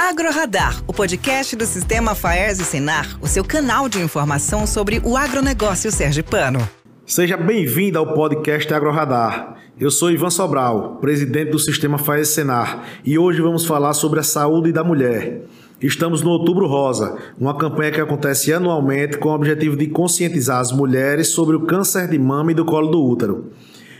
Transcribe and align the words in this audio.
AgroRadar, 0.00 0.80
o 0.86 0.92
podcast 0.92 1.56
do 1.56 1.66
Sistema 1.66 2.14
Faers 2.14 2.60
e 2.60 2.64
Senar, 2.64 3.18
o 3.20 3.26
seu 3.26 3.42
canal 3.42 3.88
de 3.88 3.98
informação 3.98 4.64
sobre 4.64 5.02
o 5.04 5.16
agronegócio 5.16 5.90
sergipano. 5.90 6.60
Seja 7.04 7.36
bem-vindo 7.36 7.98
ao 7.98 8.14
podcast 8.14 8.72
AgroRadar. 8.72 9.56
Eu 9.78 9.90
sou 9.90 10.08
Ivan 10.08 10.30
Sobral, 10.30 10.98
presidente 11.00 11.50
do 11.50 11.58
Sistema 11.58 11.98
Faes 11.98 12.28
Senar, 12.28 12.84
e 13.04 13.18
hoje 13.18 13.42
vamos 13.42 13.66
falar 13.66 13.92
sobre 13.92 14.20
a 14.20 14.22
saúde 14.22 14.70
da 14.70 14.84
mulher. 14.84 15.42
Estamos 15.82 16.22
no 16.22 16.30
Outubro 16.30 16.68
Rosa, 16.68 17.18
uma 17.36 17.58
campanha 17.58 17.90
que 17.90 18.00
acontece 18.00 18.52
anualmente 18.52 19.18
com 19.18 19.30
o 19.30 19.34
objetivo 19.34 19.76
de 19.76 19.88
conscientizar 19.88 20.60
as 20.60 20.70
mulheres 20.70 21.30
sobre 21.30 21.56
o 21.56 21.66
câncer 21.66 22.06
de 22.06 22.20
mama 22.20 22.52
e 22.52 22.54
do 22.54 22.64
colo 22.64 22.92
do 22.92 23.04
útero. 23.04 23.50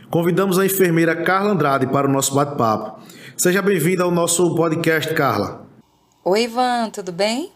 Convidamos 0.08 0.60
a 0.60 0.64
enfermeira 0.64 1.16
Carla 1.16 1.50
Andrade 1.50 1.88
para 1.88 2.08
o 2.08 2.12
nosso 2.12 2.36
bate-papo. 2.36 3.00
Seja 3.36 3.60
bem-vinda 3.60 4.04
ao 4.04 4.12
nosso 4.12 4.54
podcast, 4.54 5.12
Carla. 5.12 5.67
Oi, 6.30 6.42
Ivan, 6.42 6.90
tudo 6.90 7.10
bem? 7.10 7.50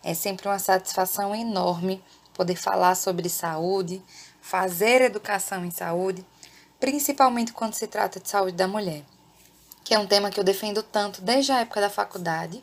É 0.00 0.14
sempre 0.14 0.46
uma 0.46 0.60
satisfação 0.60 1.34
enorme 1.34 2.00
poder 2.32 2.54
falar 2.54 2.94
sobre 2.94 3.28
saúde, 3.28 4.00
fazer 4.40 5.00
educação 5.00 5.64
em 5.64 5.72
saúde, 5.72 6.24
principalmente 6.78 7.52
quando 7.52 7.74
se 7.74 7.88
trata 7.88 8.20
de 8.20 8.28
saúde 8.28 8.56
da 8.56 8.68
mulher, 8.68 9.02
que 9.82 9.92
é 9.92 9.98
um 9.98 10.06
tema 10.06 10.30
que 10.30 10.38
eu 10.38 10.44
defendo 10.44 10.80
tanto 10.80 11.22
desde 11.22 11.50
a 11.50 11.58
época 11.62 11.80
da 11.80 11.90
faculdade, 11.90 12.62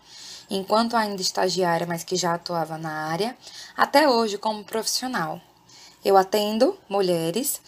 enquanto 0.49 0.95
ainda 0.95 1.21
estagiária, 1.21 1.85
mas 1.85 2.05
que 2.05 2.15
já 2.15 2.33
atuava 2.35 2.77
na 2.77 3.09
área, 3.09 3.37
até 3.75 4.07
hoje 4.07 4.37
como 4.37 4.63
profissional. 4.63 5.41
Eu 6.01 6.15
atendo 6.15 6.79
mulheres 6.87 7.61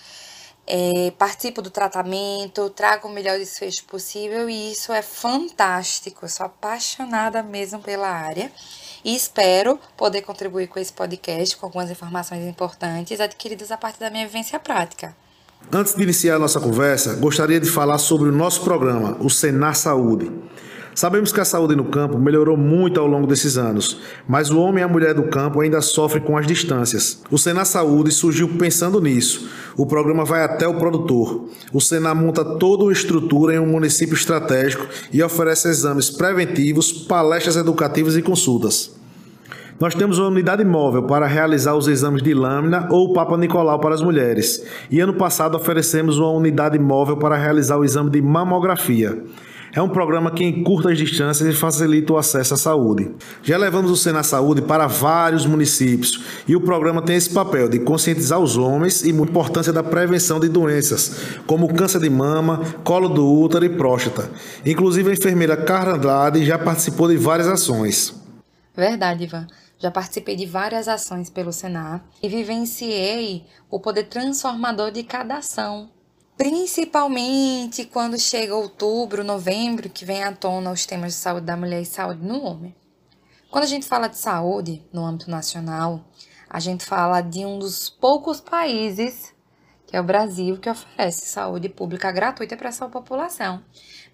é, 0.65 1.11
participo 1.17 1.61
do 1.61 1.69
tratamento, 1.69 2.69
trago 2.69 3.07
o 3.07 3.11
melhor 3.11 3.37
desfecho 3.37 3.83
possível 3.85 4.49
e 4.49 4.71
isso 4.71 4.93
é 4.93 5.01
fantástico. 5.01 6.25
Eu 6.25 6.29
sou 6.29 6.45
apaixonada 6.45 7.43
mesmo 7.43 7.79
pela 7.79 8.07
área 8.07 8.51
e 9.03 9.15
espero 9.15 9.77
poder 9.97 10.21
contribuir 10.21 10.67
com 10.67 10.79
esse 10.79 10.93
podcast 10.93 11.57
com 11.57 11.65
algumas 11.65 11.91
informações 11.91 12.45
importantes 12.45 13.19
adquiridas 13.19 13.71
a 13.71 13.77
partir 13.77 13.99
da 13.99 14.09
minha 14.09 14.25
vivência 14.25 14.59
prática. 14.59 15.15
Antes 15.71 15.95
de 15.95 16.03
iniciar 16.03 16.35
a 16.35 16.39
nossa 16.39 16.59
conversa, 16.59 17.15
gostaria 17.15 17.59
de 17.59 17.69
falar 17.69 17.97
sobre 17.97 18.29
o 18.29 18.31
nosso 18.31 18.61
programa, 18.63 19.17
o 19.19 19.29
Senar 19.29 19.75
Saúde. 19.75 20.31
Sabemos 20.95 21.31
que 21.31 21.39
a 21.39 21.45
saúde 21.45 21.75
no 21.75 21.85
campo 21.85 22.19
melhorou 22.19 22.55
muito 22.55 22.99
ao 22.99 23.07
longo 23.07 23.25
desses 23.25 23.57
anos, 23.57 23.99
mas 24.27 24.51
o 24.51 24.59
homem 24.59 24.81
e 24.81 24.83
a 24.83 24.87
mulher 24.87 25.13
do 25.13 25.23
campo 25.23 25.59
ainda 25.59 25.81
sofrem 25.81 26.23
com 26.23 26.37
as 26.37 26.45
distâncias. 26.45 27.21
O 27.31 27.37
Senar 27.37 27.65
Saúde 27.65 28.11
surgiu 28.11 28.47
pensando 28.57 29.01
nisso. 29.01 29.49
O 29.75 29.87
programa 29.87 30.23
vai 30.23 30.43
até 30.43 30.67
o 30.67 30.75
produtor. 30.75 31.45
O 31.71 31.81
Senar 31.81 32.15
monta 32.15 32.45
toda 32.45 32.83
uma 32.83 32.93
estrutura 32.93 33.55
em 33.55 33.59
um 33.59 33.65
município 33.65 34.13
estratégico 34.13 34.87
e 35.11 35.23
oferece 35.23 35.67
exames 35.67 36.11
preventivos, 36.11 36.91
palestras 36.91 37.55
educativas 37.55 38.15
e 38.15 38.21
consultas. 38.21 38.91
Nós 39.79 39.95
temos 39.95 40.19
uma 40.19 40.27
unidade 40.27 40.63
móvel 40.63 41.03
para 41.03 41.25
realizar 41.25 41.75
os 41.75 41.87
exames 41.87 42.21
de 42.21 42.33
lâmina 42.33 42.87
ou 42.91 43.11
Papa 43.11 43.35
Nicolau 43.35 43.79
para 43.79 43.95
as 43.95 44.01
mulheres. 44.01 44.63
E 44.91 44.99
ano 44.99 45.15
passado 45.15 45.57
oferecemos 45.57 46.19
uma 46.19 46.29
unidade 46.29 46.77
móvel 46.77 47.17
para 47.17 47.35
realizar 47.35 47.77
o 47.77 47.83
exame 47.83 48.11
de 48.11 48.21
mamografia. 48.21 49.23
É 49.75 49.81
um 49.81 49.89
programa 49.89 50.29
que 50.29 50.43
encurta 50.43 50.91
as 50.91 50.99
distâncias 50.99 51.49
e 51.49 51.57
facilita 51.57 52.13
o 52.13 52.17
acesso 52.17 52.53
à 52.53 52.57
saúde. 52.57 53.11
Já 53.41 53.57
levamos 53.57 53.89
o 53.89 53.97
Sena 53.97 54.21
Saúde 54.21 54.61
para 54.61 54.85
vários 54.85 55.47
municípios 55.47 56.23
e 56.47 56.55
o 56.55 56.61
programa 56.61 57.01
tem 57.01 57.15
esse 57.15 57.31
papel 57.31 57.67
de 57.67 57.79
conscientizar 57.79 58.39
os 58.39 58.55
homens 58.55 59.03
e 59.03 59.09
a 59.09 59.15
importância 59.15 59.73
da 59.73 59.81
prevenção 59.81 60.39
de 60.39 60.47
doenças, 60.47 61.39
como 61.47 61.73
câncer 61.73 61.99
de 61.99 62.09
mama, 62.09 62.61
colo 62.83 63.09
do 63.09 63.27
útero 63.27 63.65
e 63.65 63.69
próstata. 63.69 64.29
Inclusive 64.63 65.09
a 65.09 65.13
enfermeira 65.13 65.57
Carla 65.57 65.95
Andrade 65.95 66.45
já 66.45 66.59
participou 66.59 67.07
de 67.07 67.17
várias 67.17 67.47
ações. 67.47 68.13
Verdade, 68.75 69.23
Ivan. 69.23 69.47
Já 69.79 69.89
participei 69.89 70.35
de 70.35 70.45
várias 70.45 70.87
ações 70.87 71.31
pelo 71.31 71.51
Senar 71.51 72.05
e 72.21 72.29
vivenciei 72.29 73.43
o 73.71 73.79
poder 73.79 74.03
transformador 74.03 74.91
de 74.91 75.01
cada 75.01 75.37
ação 75.37 75.89
principalmente 76.37 77.85
quando 77.85 78.19
chega 78.19 78.55
outubro, 78.55 79.23
novembro, 79.23 79.89
que 79.89 80.05
vem 80.05 80.23
à 80.23 80.31
tona 80.31 80.71
os 80.71 80.85
temas 80.85 81.13
de 81.13 81.19
saúde 81.19 81.45
da 81.45 81.55
mulher 81.55 81.81
e 81.81 81.85
saúde 81.85 82.25
no 82.25 82.43
homem. 82.43 82.75
Quando 83.51 83.65
a 83.65 83.67
gente 83.67 83.85
fala 83.85 84.07
de 84.07 84.17
saúde 84.17 84.83
no 84.91 85.05
âmbito 85.05 85.29
nacional, 85.29 86.03
a 86.49 86.59
gente 86.59 86.85
fala 86.85 87.21
de 87.21 87.45
um 87.45 87.59
dos 87.59 87.89
poucos 87.89 88.41
países, 88.41 89.33
que 89.85 89.95
é 89.95 90.01
o 90.01 90.03
Brasil, 90.03 90.57
que 90.57 90.69
oferece 90.69 91.27
saúde 91.27 91.69
pública 91.69 92.11
gratuita 92.11 92.57
para 92.57 92.69
a 92.69 92.71
sua 92.71 92.89
população, 92.89 93.63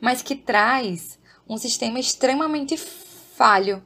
mas 0.01 0.21
que 0.21 0.35
traz 0.35 1.17
um 1.47 1.57
sistema 1.57 1.99
extremamente 1.99 2.77
falho 2.77 3.81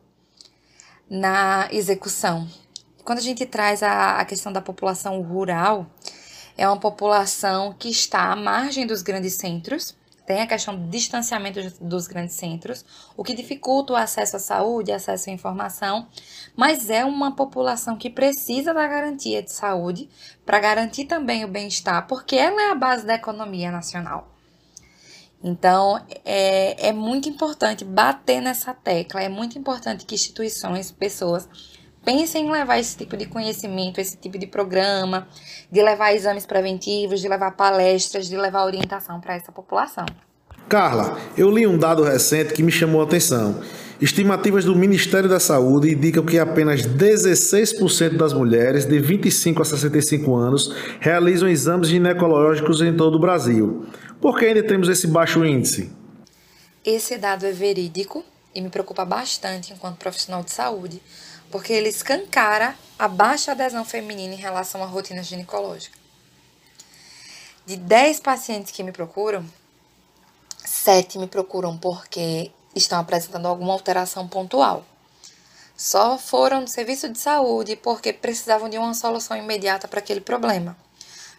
na 1.10 1.68
execução. 1.72 2.48
Quando 3.04 3.20
a 3.20 3.22
gente 3.24 3.46
traz 3.46 3.84
a, 3.84 4.18
a 4.18 4.26
questão 4.26 4.52
da 4.52 4.62
população 4.62 5.22
rural, 5.22 5.86
é 6.58 6.68
uma 6.68 6.80
população 6.80 7.74
que 7.74 7.90
está 7.90 8.32
à 8.32 8.36
margem 8.36 8.86
dos 8.86 9.02
grandes 9.02 9.34
centros, 9.34 9.96
tem 10.26 10.42
a 10.42 10.48
questão 10.48 10.76
do 10.76 10.88
distanciamento 10.88 11.60
dos 11.82 12.08
grandes 12.08 12.36
centros, 12.36 12.86
o 13.18 13.24
que 13.24 13.34
dificulta 13.34 13.94
o 13.94 13.96
acesso 13.96 14.38
à 14.38 14.40
saúde, 14.40 14.92
acesso 14.92 15.30
à 15.30 15.34
informação, 15.34 16.08
mas 16.56 16.90
é 16.90 17.04
uma 17.04 17.36
população 17.36 17.98
que 17.98 18.10
precisa 18.10 18.74
da 18.74 18.88
garantia 18.88 19.44
de 19.44 19.52
saúde 19.52 20.10
para 20.46 20.60
garantir 20.60 21.06
também 21.06 21.44
o 21.44 21.50
bem-estar, 21.50 22.08
porque 22.08 22.38
ela 22.38 22.62
é 22.62 22.72
a 22.72 22.76
base 22.76 23.06
da 23.06 23.16
economia 23.16 23.70
nacional. 23.70 24.30
Então, 25.44 26.02
é, 26.24 26.88
é 26.88 26.94
muito 26.94 27.28
importante 27.28 27.84
bater 27.84 28.42
nessa 28.42 28.74
tecla, 28.74 29.22
é 29.22 29.28
muito 29.28 29.60
importante 29.60 30.06
que 30.06 30.16
instituições, 30.16 30.90
pessoas 30.90 31.50
Pensem 32.06 32.48
em 32.48 32.52
levar 32.52 32.80
esse 32.80 32.98
tipo 32.98 33.16
de 33.16 33.26
conhecimento, 33.26 34.02
esse 34.02 34.18
tipo 34.18 34.38
de 34.38 34.46
programa, 34.46 35.28
de 35.72 35.82
levar 35.82 36.14
exames 36.14 36.46
preventivos, 36.46 37.22
de 37.22 37.30
levar 37.30 37.52
palestras, 37.52 38.28
de 38.28 38.36
levar 38.36 38.66
orientação 38.66 39.22
para 39.22 39.36
essa 39.36 39.52
população. 39.52 40.06
Carla, 40.68 41.18
eu 41.38 41.50
li 41.50 41.66
um 41.66 41.78
dado 41.78 42.04
recente 42.04 42.54
que 42.54 42.64
me 42.64 42.72
chamou 42.72 43.02
a 43.02 43.06
atenção. 43.06 43.62
Estimativas 44.02 44.66
do 44.66 44.76
Ministério 44.76 45.30
da 45.30 45.40
Saúde 45.40 45.94
indicam 45.94 46.26
que 46.26 46.38
apenas 46.38 46.82
16% 46.82 48.18
das 48.18 48.34
mulheres 48.34 48.86
de 48.86 49.00
25 49.00 49.62
a 49.62 49.66
65 49.66 50.36
anos 50.36 50.76
realizam 51.00 51.48
exames 51.48 51.88
ginecológicos 51.88 52.82
em 52.82 52.94
todo 52.98 53.16
o 53.16 53.20
Brasil. 53.20 53.86
Por 54.20 54.38
que 54.38 54.46
ainda 54.46 54.64
temos 54.64 54.90
esse 54.90 55.08
baixo 55.08 55.46
índice? 55.46 55.90
Esse 56.84 57.18
dado 57.18 57.46
é 57.46 57.52
verídico 57.52 58.26
e 58.54 58.62
me 58.62 58.70
preocupa 58.70 59.06
bastante 59.06 59.72
enquanto 59.72 59.98
profissional 59.98 60.44
de 60.44 60.52
saúde, 60.52 61.02
porque 61.54 61.72
ele 61.72 61.90
escancara 61.90 62.76
a 62.98 63.08
baixa 63.08 63.52
adesão 63.52 63.86
feminina 63.86 64.34
em 64.34 64.38
relação 64.38 64.82
à 64.82 64.88
rotina 64.88 65.22
ginecológica. 65.22 65.96
De 67.64 67.78
10 67.78 68.22
pacientes 68.22 68.72
que 68.72 68.82
me 68.82 68.92
procuram, 68.92 69.46
7 70.66 71.20
me 71.20 71.28
procuram 71.28 71.78
porque 71.78 72.52
estão 72.76 73.00
apresentando 73.00 73.48
alguma 73.48 73.72
alteração 73.72 74.28
pontual. 74.28 74.84
Só 75.78 76.18
foram 76.18 76.64
do 76.64 76.70
serviço 76.72 77.08
de 77.08 77.20
saúde 77.20 77.76
porque 77.76 78.12
precisavam 78.12 78.68
de 78.68 78.80
uma 78.80 78.96
solução 78.96 79.38
imediata 79.38 79.88
para 79.88 80.00
aquele 80.00 80.22
problema. 80.22 80.76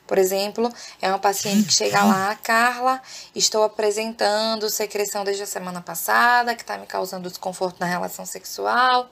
Por 0.07 0.17
exemplo, 0.17 0.73
é 1.03 1.09
uma 1.09 1.19
paciente 1.19 1.67
que 1.67 1.73
chega 1.73 2.05
lá, 2.05 2.37
Carla, 2.37 3.03
estou 3.35 3.65
apresentando 3.65 4.71
secreção 4.71 5.25
desde 5.25 5.43
a 5.43 5.47
semana 5.47 5.81
passada, 5.81 6.55
que 6.55 6.63
está 6.63 6.79
me 6.79 6.87
causando 6.87 7.29
desconforto 7.29 7.81
na 7.81 7.87
relação 7.87 8.25
sexual. 8.25 9.11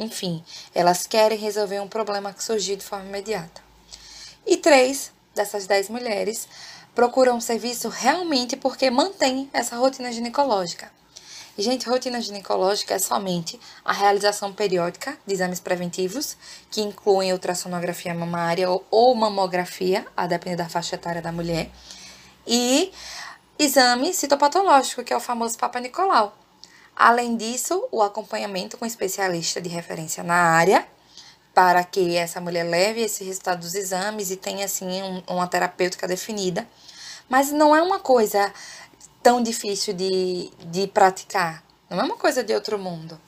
Enfim, 0.00 0.42
elas 0.74 1.06
querem 1.06 1.36
resolver 1.36 1.78
um 1.78 1.86
problema 1.86 2.32
que 2.32 2.42
surgiu 2.42 2.74
de 2.74 2.82
forma 2.82 3.04
imediata. 3.04 3.62
E 4.46 4.56
três 4.56 5.12
dessas 5.34 5.66
dez 5.66 5.90
mulheres 5.90 6.48
procuram 6.94 7.36
um 7.36 7.40
serviço 7.40 7.90
realmente 7.90 8.56
porque 8.56 8.90
mantém 8.90 9.50
essa 9.52 9.76
rotina 9.76 10.10
ginecológica. 10.10 10.90
E, 11.58 11.62
gente, 11.62 11.86
rotina 11.86 12.18
ginecológica 12.18 12.94
é 12.94 12.98
somente 12.98 13.60
a 13.84 13.92
realização 13.92 14.54
periódica 14.54 15.18
de 15.26 15.34
exames 15.34 15.60
preventivos, 15.60 16.34
que 16.70 16.80
incluem 16.80 17.34
ultrassonografia 17.34 18.14
mamária 18.14 18.68
ou, 18.90 19.14
mamografia, 19.14 20.06
a 20.16 20.26
depender 20.26 20.56
da 20.56 20.68
faixa 20.70 20.94
etária 20.94 21.20
da 21.20 21.30
mulher, 21.30 21.70
e 22.46 22.90
exame 23.58 24.14
citopatológico, 24.14 25.04
que 25.04 25.12
é 25.12 25.16
o 25.16 25.20
famoso 25.20 25.58
Papa 25.58 25.78
Nicolau, 25.78 26.34
Além 26.94 27.36
disso, 27.36 27.88
o 27.90 28.02
acompanhamento 28.02 28.76
com 28.76 28.84
especialista 28.84 29.60
de 29.60 29.68
referência 29.68 30.22
na 30.22 30.34
área, 30.34 30.86
para 31.54 31.82
que 31.84 32.16
essa 32.16 32.40
mulher 32.40 32.64
leve 32.64 33.00
esse 33.02 33.24
resultado 33.24 33.60
dos 33.60 33.74
exames 33.74 34.30
e 34.30 34.36
tenha, 34.36 34.64
assim, 34.64 35.02
um, 35.02 35.22
uma 35.28 35.46
terapêutica 35.46 36.06
definida. 36.06 36.66
Mas 37.28 37.50
não 37.50 37.74
é 37.74 37.82
uma 37.82 37.98
coisa 37.98 38.52
tão 39.22 39.42
difícil 39.42 39.94
de, 39.94 40.50
de 40.66 40.86
praticar, 40.86 41.62
não 41.88 42.00
é 42.00 42.02
uma 42.04 42.16
coisa 42.16 42.42
de 42.42 42.54
outro 42.54 42.78
mundo. 42.78 43.20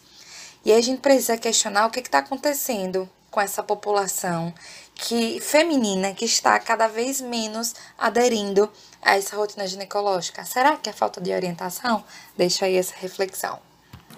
E 0.65 0.73
aí 0.73 0.79
a 0.79 0.83
gente 0.83 1.01
precisa 1.01 1.37
questionar 1.37 1.87
o 1.87 1.91
que 1.91 2.01
está 2.01 2.19
acontecendo 2.19 3.09
com 3.31 3.41
essa 3.41 3.63
população 3.63 4.55
que 4.95 5.41
feminina 5.41 6.15
que 6.15 6.25
está 6.25 6.59
cada 6.61 6.87
vez 6.87 7.21
menos 7.21 7.75
aderindo 7.99 8.71
a 9.03 9.17
essa 9.17 9.37
rotina 9.37 9.67
ginecológica? 9.67 10.45
Será 10.45 10.77
que 10.77 10.89
é 10.89 10.93
falta 10.93 11.21
de 11.21 11.33
orientação? 11.33 12.05
Deixa 12.37 12.67
aí 12.67 12.77
essa 12.77 12.95
reflexão. 12.97 13.59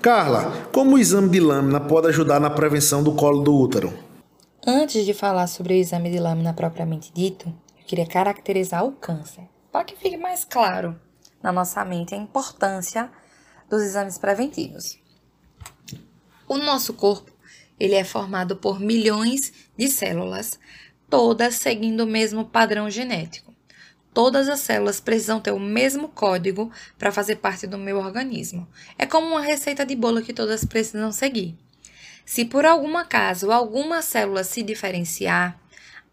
Carla, 0.03 0.69
como 0.71 0.97
o 0.97 0.99
exame 0.99 1.31
de 1.31 1.41
lâmina 1.41 1.81
pode 1.81 2.09
ajudar 2.09 2.39
na 2.39 2.51
prevenção 2.51 3.03
do 3.03 3.15
colo 3.15 3.43
do 3.43 3.57
útero? 3.59 3.93
Antes 4.67 5.07
de 5.07 5.15
falar 5.15 5.47
sobre 5.47 5.73
o 5.73 5.77
exame 5.77 6.11
de 6.11 6.19
lâmina 6.19 6.53
propriamente 6.53 7.11
dito, 7.13 7.49
eu 7.79 7.85
queria 7.87 8.07
caracterizar 8.07 8.85
o 8.85 8.93
câncer, 8.93 9.49
para 9.73 9.85
que 9.85 9.97
fique 9.97 10.19
mais 10.19 10.45
claro 10.45 11.01
na 11.43 11.51
nossa 11.51 11.83
mente 11.85 12.15
a 12.15 12.19
importância 12.19 13.11
dos 13.69 13.83
exames 13.83 14.19
preventivos. 14.19 14.99
O 16.47 16.59
nosso 16.59 16.93
corpo, 16.93 17.33
ele 17.81 17.95
é 17.95 18.05
formado 18.05 18.57
por 18.57 18.79
milhões 18.79 19.53
de 19.77 19.89
células, 19.89 20.59
todas 21.09 21.55
seguindo 21.55 22.01
o 22.01 22.07
mesmo 22.07 22.45
padrão 22.45 22.91
genético. 22.91 23.54
Todas 24.15 24.49
as 24.49 24.61
células 24.61 25.01
precisam 25.01 25.41
ter 25.41 25.51
o 25.51 25.61
mesmo 25.61 26.09
código 26.09 26.71
para 26.97 27.13
fazer 27.13 27.37
parte 27.37 27.67
do 27.67 27.77
meu 27.77 27.99
organismo. 27.99 28.67
É 28.97 29.05
como 29.05 29.27
uma 29.27 29.41
receita 29.43 29.85
de 29.85 29.97
bolo 29.97 30.23
que 30.23 30.33
todas 30.33 30.65
precisam 30.65 31.13
seguir. 31.13 31.55
Se 32.25 32.45
por 32.45 32.65
algum 32.65 32.97
acaso 32.97 33.51
alguma 33.51 34.01
célula 34.01 34.45
se 34.45 34.63
diferenciar, 34.63 35.61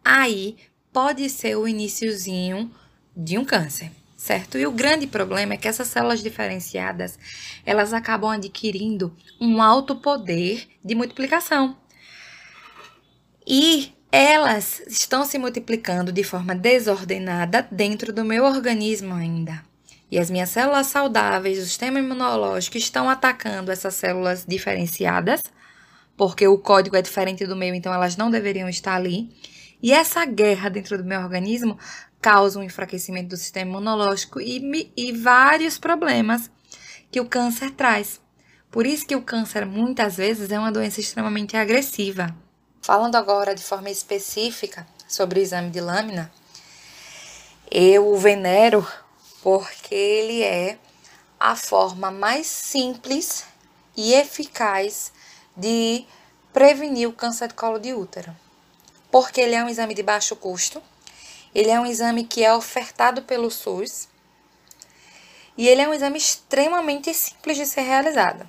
aí 0.04 0.58
pode 0.92 1.30
ser 1.30 1.56
o 1.56 1.68
iníciozinho 1.68 2.70
de 3.16 3.38
um 3.38 3.46
câncer 3.46 3.92
certo? 4.22 4.56
E 4.56 4.68
o 4.68 4.72
grande 4.72 5.08
problema 5.08 5.56
é 5.56 5.58
que 5.58 5.68
essas 5.68 5.88
células 5.88 6.22
diferenciadas, 6.22 7.18
elas 7.66 7.92
acabam 7.92 8.30
adquirindo 8.30 9.16
um 9.40 9.60
alto 9.60 9.96
poder 9.96 10.68
de 10.86 10.94
multiplicação. 10.94 11.76
E 13.48 13.92
elas 14.12 14.82
estão 14.88 15.24
se 15.24 15.38
multiplicando 15.38 16.12
de 16.12 16.24
forma 16.24 16.54
desordenada 16.54 17.66
dentro 17.72 18.12
do 18.12 18.26
meu 18.26 18.44
organismo 18.44 19.14
ainda. 19.14 19.64
E 20.12 20.20
as 20.20 20.30
minhas 20.30 20.50
células 20.50 20.88
saudáveis, 20.88 21.58
o 21.58 21.64
sistema 21.64 22.00
imunológico 22.00 22.78
estão 22.78 23.10
atacando 23.10 23.72
essas 23.72 23.96
células 23.96 24.46
diferenciadas, 24.46 25.42
porque 26.18 26.46
o 26.46 26.58
código 26.58 26.98
é 26.98 27.02
diferente 27.02 27.48
do 27.48 27.56
meu, 27.56 27.74
então 27.74 27.94
elas 27.94 28.18
não 28.18 28.30
deveriam 28.30 28.68
estar 28.68 28.96
ali. 28.96 29.30
E 29.82 29.94
essa 29.94 30.26
guerra 30.26 30.70
dentro 30.70 30.98
do 30.98 31.06
meu 31.06 31.22
organismo 31.22 31.80
causa 32.20 32.60
um 32.60 32.64
enfraquecimento 32.64 33.30
do 33.30 33.38
sistema 33.38 33.72
imunológico 33.72 34.42
e, 34.42 34.92
e 34.96 35.14
vários 35.14 35.80
problemas 35.80 36.52
que 37.10 37.22
o 37.22 37.26
câncer 37.26 37.72
traz. 37.72 38.20
Por 38.70 38.86
isso 38.86 39.08
que 39.08 39.16
o 39.16 39.22
câncer 39.22 39.66
muitas 39.66 40.18
vezes 40.18 40.52
é 40.52 40.60
uma 40.60 40.72
doença 40.72 41.00
extremamente 41.00 41.56
agressiva. 41.56 42.36
Falando 42.92 43.16
agora 43.16 43.56
de 43.56 43.64
forma 43.64 43.90
específica 43.90 44.86
sobre 45.08 45.40
o 45.40 45.42
exame 45.42 45.70
de 45.70 45.80
lâmina, 45.80 46.30
eu 47.72 48.06
o 48.06 48.18
venero 48.18 48.86
porque 49.42 49.96
ele 49.96 50.44
é 50.44 50.78
a 51.40 51.56
forma 51.56 52.12
mais 52.12 52.48
simples 52.48 53.46
e 53.96 54.14
eficaz 54.14 55.14
de 55.56 56.06
prevenir 56.52 57.08
o 57.08 57.14
câncer 57.14 57.48
de 57.48 57.54
colo 57.54 57.80
de 57.80 57.94
útero. 57.94 58.36
Porque 59.10 59.40
ele 59.40 59.56
é 59.56 59.64
um 59.64 59.70
exame 59.70 59.94
de 59.94 60.04
baixo 60.04 60.36
custo, 60.36 60.84
ele 61.56 61.70
é 61.70 61.80
um 61.80 61.86
exame 61.86 62.26
que 62.26 62.44
é 62.44 62.54
ofertado 62.54 63.22
pelo 63.22 63.50
SUS 63.50 64.10
e 65.58 65.66
ele 65.66 65.80
é 65.80 65.88
um 65.88 65.94
exame 65.94 66.18
extremamente 66.18 67.14
simples 67.14 67.56
de 67.56 67.66
ser 67.66 67.84
realizado. 67.84 68.46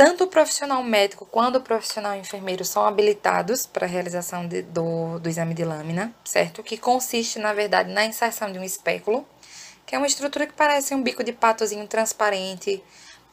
Tanto 0.00 0.24
o 0.24 0.28
profissional 0.28 0.82
médico 0.82 1.26
quanto 1.26 1.58
o 1.58 1.60
profissional 1.60 2.16
enfermeiro 2.16 2.64
são 2.64 2.86
habilitados 2.86 3.66
para 3.66 3.84
a 3.84 3.88
realização 3.88 4.48
de, 4.48 4.62
do, 4.62 5.18
do 5.18 5.28
exame 5.28 5.52
de 5.52 5.62
lâmina, 5.62 6.14
certo? 6.24 6.62
Que 6.62 6.78
consiste, 6.78 7.38
na 7.38 7.52
verdade, 7.52 7.92
na 7.92 8.06
inserção 8.06 8.50
de 8.50 8.58
um 8.58 8.64
espéculo, 8.64 9.28
que 9.84 9.94
é 9.94 9.98
uma 9.98 10.06
estrutura 10.06 10.46
que 10.46 10.54
parece 10.54 10.94
um 10.94 11.02
bico 11.02 11.22
de 11.22 11.34
patozinho 11.34 11.86
transparente, 11.86 12.82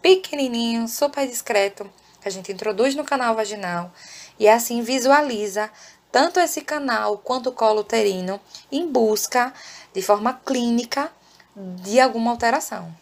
pequenininho, 0.02 0.90
super 0.90 1.26
discreto, 1.26 1.90
que 2.20 2.28
a 2.28 2.32
gente 2.32 2.52
introduz 2.52 2.96
no 2.96 3.06
canal 3.06 3.34
vaginal 3.34 3.90
e 4.38 4.46
assim 4.50 4.82
visualiza 4.82 5.72
tanto 6.12 6.38
esse 6.38 6.60
canal 6.60 7.18
quanto 7.20 7.48
o 7.48 7.54
colo 7.54 7.80
uterino 7.80 8.42
em 8.70 8.92
busca, 8.92 9.54
de 9.94 10.02
forma 10.02 10.34
clínica, 10.46 11.10
de 11.56 11.98
alguma 12.02 12.32
alteração. 12.32 12.94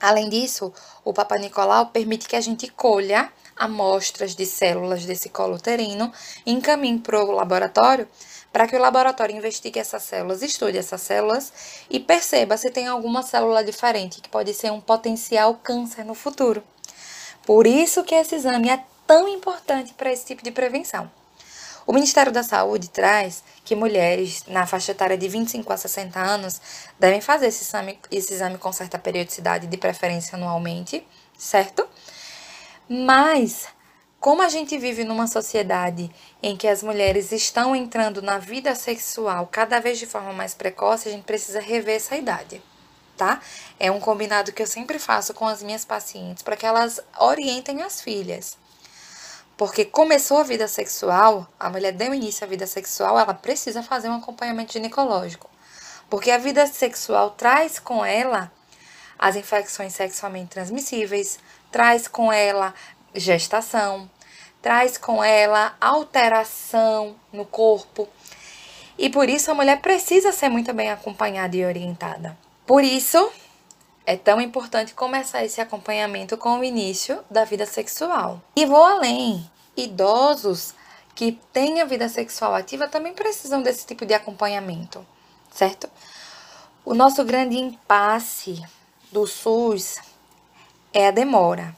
Além 0.00 0.28
disso, 0.28 0.72
o 1.04 1.12
Papa 1.12 1.36
Nicolau 1.36 1.86
permite 1.86 2.28
que 2.28 2.36
a 2.36 2.40
gente 2.40 2.68
colha 2.68 3.32
amostras 3.56 4.34
de 4.34 4.46
células 4.46 5.04
desse 5.04 5.28
colo 5.28 5.56
uterino 5.56 6.12
e 6.46 6.52
encaminhe 6.52 6.98
para 6.98 7.22
o 7.22 7.32
laboratório 7.32 8.08
para 8.52 8.66
que 8.66 8.76
o 8.76 8.80
laboratório 8.80 9.36
investigue 9.36 9.78
essas 9.78 10.02
células, 10.02 10.42
estude 10.42 10.78
essas 10.78 11.02
células 11.02 11.52
e 11.90 12.00
perceba 12.00 12.56
se 12.56 12.70
tem 12.70 12.86
alguma 12.86 13.22
célula 13.22 13.62
diferente 13.62 14.20
que 14.20 14.28
pode 14.28 14.54
ser 14.54 14.72
um 14.72 14.80
potencial 14.80 15.54
câncer 15.62 16.04
no 16.04 16.14
futuro. 16.14 16.62
Por 17.44 17.66
isso 17.66 18.04
que 18.04 18.14
esse 18.14 18.34
exame 18.34 18.70
é 18.70 18.82
tão 19.06 19.28
importante 19.28 19.94
para 19.94 20.12
esse 20.12 20.24
tipo 20.26 20.42
de 20.42 20.50
prevenção. 20.50 21.10
O 21.88 21.92
Ministério 21.94 22.30
da 22.30 22.42
Saúde 22.42 22.90
traz 22.90 23.42
que 23.64 23.74
mulheres 23.74 24.44
na 24.46 24.66
faixa 24.66 24.92
etária 24.92 25.16
de 25.16 25.26
25 25.26 25.72
a 25.72 25.76
60 25.78 26.20
anos 26.20 26.60
devem 26.98 27.22
fazer 27.22 27.46
esse 27.46 27.62
exame, 27.62 27.98
esse 28.10 28.34
exame 28.34 28.58
com 28.58 28.70
certa 28.70 28.98
periodicidade, 28.98 29.66
de 29.66 29.76
preferência 29.78 30.36
anualmente, 30.36 31.02
certo? 31.38 31.88
Mas, 32.86 33.68
como 34.20 34.42
a 34.42 34.50
gente 34.50 34.76
vive 34.76 35.02
numa 35.02 35.26
sociedade 35.26 36.10
em 36.42 36.58
que 36.58 36.68
as 36.68 36.82
mulheres 36.82 37.32
estão 37.32 37.74
entrando 37.74 38.20
na 38.20 38.36
vida 38.36 38.74
sexual 38.74 39.48
cada 39.50 39.80
vez 39.80 39.98
de 39.98 40.04
forma 40.04 40.34
mais 40.34 40.52
precoce, 40.52 41.08
a 41.08 41.12
gente 41.12 41.24
precisa 41.24 41.58
rever 41.58 41.96
essa 41.96 42.16
idade. 42.16 42.60
Tá? 43.16 43.40
É 43.80 43.90
um 43.90 43.98
combinado 43.98 44.52
que 44.52 44.60
eu 44.60 44.66
sempre 44.66 44.98
faço 44.98 45.32
com 45.32 45.48
as 45.48 45.62
minhas 45.62 45.86
pacientes 45.86 46.42
para 46.42 46.54
que 46.54 46.66
elas 46.66 47.00
orientem 47.18 47.80
as 47.80 48.02
filhas. 48.02 48.58
Porque 49.58 49.84
começou 49.84 50.38
a 50.38 50.44
vida 50.44 50.68
sexual, 50.68 51.48
a 51.58 51.68
mulher 51.68 51.92
deu 51.92 52.14
início 52.14 52.44
à 52.44 52.48
vida 52.48 52.64
sexual, 52.64 53.18
ela 53.18 53.34
precisa 53.34 53.82
fazer 53.82 54.08
um 54.08 54.14
acompanhamento 54.14 54.72
ginecológico. 54.72 55.50
Porque 56.08 56.30
a 56.30 56.38
vida 56.38 56.64
sexual 56.68 57.32
traz 57.32 57.80
com 57.80 58.04
ela 58.04 58.52
as 59.18 59.34
infecções 59.34 59.92
sexualmente 59.92 60.50
transmissíveis, 60.50 61.40
traz 61.72 62.06
com 62.06 62.32
ela 62.32 62.72
gestação, 63.12 64.08
traz 64.62 64.96
com 64.96 65.24
ela 65.24 65.76
alteração 65.80 67.16
no 67.32 67.44
corpo. 67.44 68.08
E 68.96 69.10
por 69.10 69.28
isso 69.28 69.50
a 69.50 69.54
mulher 69.54 69.80
precisa 69.80 70.30
ser 70.30 70.48
muito 70.48 70.72
bem 70.72 70.92
acompanhada 70.92 71.56
e 71.56 71.66
orientada. 71.66 72.38
Por 72.64 72.84
isso 72.84 73.28
é 74.08 74.16
tão 74.16 74.40
importante 74.40 74.94
começar 74.94 75.44
esse 75.44 75.60
acompanhamento 75.60 76.38
com 76.38 76.58
o 76.58 76.64
início 76.64 77.22
da 77.30 77.44
vida 77.44 77.66
sexual. 77.66 78.40
E 78.56 78.64
vou 78.64 78.82
além: 78.82 79.46
idosos 79.76 80.72
que 81.14 81.32
têm 81.52 81.82
a 81.82 81.84
vida 81.84 82.08
sexual 82.08 82.54
ativa 82.54 82.88
também 82.88 83.12
precisam 83.12 83.60
desse 83.60 83.84
tipo 83.86 84.06
de 84.06 84.14
acompanhamento, 84.14 85.06
certo? 85.50 85.90
O 86.86 86.94
nosso 86.94 87.22
grande 87.22 87.58
impasse 87.58 88.62
do 89.12 89.26
SUS 89.26 89.96
é 90.90 91.08
a 91.08 91.10
demora. 91.10 91.76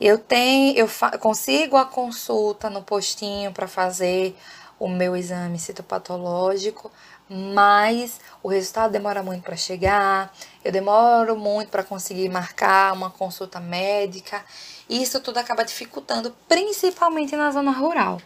Eu 0.00 0.16
tenho, 0.16 0.74
eu 0.74 0.88
consigo 1.20 1.76
a 1.76 1.84
consulta 1.84 2.70
no 2.70 2.80
postinho 2.80 3.52
para 3.52 3.68
fazer 3.68 4.34
o 4.78 4.88
meu 4.88 5.14
exame 5.14 5.58
citopatológico, 5.58 6.90
mas 7.28 8.20
o 8.42 8.48
resultado 8.48 8.92
demora 8.92 9.22
muito 9.22 9.42
para 9.42 9.56
chegar, 9.56 10.32
eu 10.64 10.70
demoro 10.70 11.36
muito 11.36 11.70
para 11.70 11.82
conseguir 11.82 12.28
marcar 12.28 12.92
uma 12.92 13.10
consulta 13.10 13.58
médica, 13.60 14.44
e 14.88 15.02
isso 15.02 15.20
tudo 15.20 15.38
acaba 15.38 15.64
dificultando, 15.64 16.34
principalmente 16.48 17.34
na 17.36 17.50
zona 17.50 17.72
rural. 17.72 18.20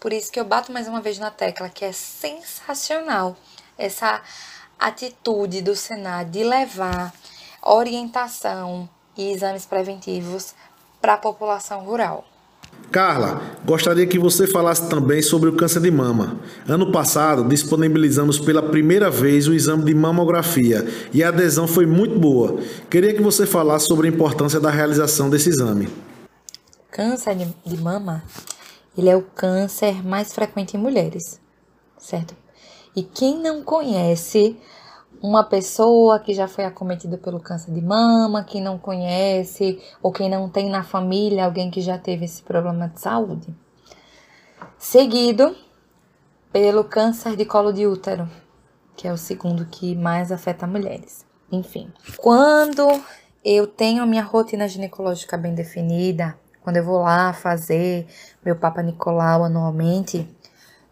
Por 0.00 0.12
isso 0.12 0.32
que 0.32 0.40
eu 0.40 0.44
bato 0.44 0.72
mais 0.72 0.88
uma 0.88 1.00
vez 1.00 1.18
na 1.18 1.30
tecla 1.30 1.68
que 1.68 1.84
é 1.84 1.92
sensacional 1.92 3.36
essa 3.76 4.22
atitude 4.78 5.60
do 5.60 5.76
Senado 5.76 6.30
de 6.30 6.42
levar 6.42 7.12
orientação 7.62 8.88
e 9.16 9.30
exames 9.30 9.66
preventivos 9.66 10.54
para 11.00 11.14
a 11.14 11.18
população 11.18 11.84
rural. 11.84 12.24
Carla, 12.90 13.40
gostaria 13.64 14.04
que 14.04 14.18
você 14.18 14.48
falasse 14.48 14.88
também 14.88 15.22
sobre 15.22 15.48
o 15.48 15.54
câncer 15.54 15.80
de 15.80 15.92
mama. 15.92 16.40
Ano 16.68 16.90
passado, 16.90 17.48
disponibilizamos 17.48 18.36
pela 18.36 18.60
primeira 18.60 19.08
vez 19.08 19.46
o 19.46 19.54
exame 19.54 19.84
de 19.84 19.94
mamografia 19.94 20.84
e 21.12 21.22
a 21.22 21.28
adesão 21.28 21.68
foi 21.68 21.86
muito 21.86 22.18
boa. 22.18 22.58
Queria 22.90 23.14
que 23.14 23.22
você 23.22 23.46
falasse 23.46 23.86
sobre 23.86 24.08
a 24.08 24.10
importância 24.10 24.58
da 24.58 24.70
realização 24.70 25.30
desse 25.30 25.48
exame. 25.50 25.88
Câncer 26.90 27.36
de 27.64 27.76
mama, 27.76 28.24
ele 28.98 29.08
é 29.08 29.16
o 29.16 29.22
câncer 29.22 30.04
mais 30.04 30.32
frequente 30.32 30.76
em 30.76 30.80
mulheres, 30.80 31.40
certo? 31.96 32.34
E 32.96 33.04
quem 33.04 33.40
não 33.40 33.62
conhece 33.62 34.56
uma 35.22 35.44
pessoa 35.44 36.18
que 36.18 36.32
já 36.32 36.48
foi 36.48 36.64
acometida 36.64 37.18
pelo 37.18 37.40
câncer 37.40 37.72
de 37.72 37.80
mama, 37.80 38.44
quem 38.44 38.60
não 38.60 38.78
conhece 38.78 39.80
ou 40.02 40.10
quem 40.10 40.30
não 40.30 40.48
tem 40.48 40.70
na 40.70 40.82
família 40.82 41.44
alguém 41.44 41.70
que 41.70 41.80
já 41.80 41.98
teve 41.98 42.24
esse 42.24 42.42
problema 42.42 42.88
de 42.88 43.00
saúde. 43.00 43.54
Seguido 44.78 45.54
pelo 46.52 46.84
câncer 46.84 47.36
de 47.36 47.44
colo 47.44 47.72
de 47.72 47.86
útero, 47.86 48.28
que 48.96 49.06
é 49.06 49.12
o 49.12 49.16
segundo 49.16 49.66
que 49.66 49.94
mais 49.94 50.32
afeta 50.32 50.66
mulheres. 50.66 51.24
Enfim, 51.52 51.92
quando 52.16 52.86
eu 53.44 53.66
tenho 53.66 54.02
a 54.02 54.06
minha 54.06 54.22
rotina 54.22 54.68
ginecológica 54.68 55.36
bem 55.36 55.54
definida, 55.54 56.36
quando 56.62 56.76
eu 56.76 56.84
vou 56.84 57.00
lá 57.00 57.32
fazer 57.32 58.06
meu 58.44 58.56
Papa 58.56 58.82
Nicolau 58.82 59.44
anualmente, 59.44 60.28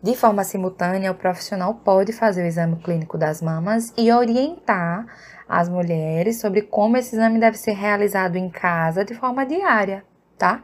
de 0.01 0.15
forma 0.15 0.45
simultânea, 0.45 1.11
o 1.11 1.15
profissional 1.15 1.75
pode 1.75 2.13
fazer 2.13 2.45
o 2.45 2.47
exame 2.47 2.77
clínico 2.77 3.19
das 3.19 3.43
mamas 3.43 3.93
e 3.97 4.13
orientar 4.13 5.07
as 5.49 5.69
mulheres 5.69 6.41
sobre 6.41 6.63
como 6.63 6.97
esse 6.97 7.17
exame 7.17 7.41
deve 7.41 7.59
ser 7.59 7.73
realizado 7.73 8.37
em 8.37 8.49
casa 8.49 9.05
de 9.05 9.15
forma 9.15 9.45
diária, 9.45 10.05
tá? 10.39 10.63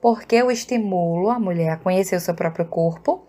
Porque 0.00 0.36
eu 0.36 0.50
estimulo 0.50 1.30
a 1.30 1.38
mulher 1.38 1.70
a 1.70 1.76
conhecer 1.76 2.14
o 2.14 2.20
seu 2.20 2.34
próprio 2.34 2.66
corpo 2.66 3.26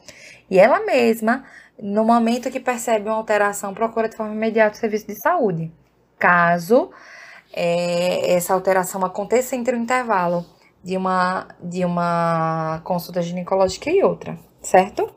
e 0.47 0.59
ela 0.59 0.85
mesma, 0.85 1.43
no 1.81 2.05
momento 2.05 2.51
que 2.51 2.59
percebe 2.59 3.09
uma 3.09 3.17
alteração, 3.17 3.73
procura 3.73 4.07
de 4.07 4.15
forma 4.15 4.35
imediata 4.35 4.75
o 4.75 4.79
serviço 4.79 5.07
de 5.07 5.15
saúde. 5.15 5.71
Caso 6.19 6.91
é, 7.51 8.33
essa 8.33 8.53
alteração 8.53 9.03
aconteça 9.03 9.55
entre 9.55 9.75
o 9.75 9.79
intervalo 9.79 10.45
de 10.83 10.95
uma, 10.95 11.47
de 11.63 11.83
uma 11.83 12.79
consulta 12.83 13.23
ginecológica 13.23 13.89
e 13.89 14.03
outra, 14.03 14.37
certo? 14.61 15.16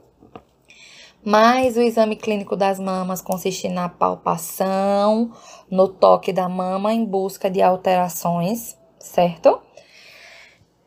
Mas 1.24 1.76
o 1.76 1.82
exame 1.82 2.16
clínico 2.16 2.56
das 2.56 2.78
mamas 2.78 3.20
consiste 3.20 3.68
na 3.68 3.88
palpação, 3.88 5.32
no 5.70 5.86
toque 5.86 6.32
da 6.32 6.48
mama 6.48 6.94
em 6.94 7.04
busca 7.04 7.50
de 7.50 7.60
alterações, 7.60 8.76
certo? 8.98 9.60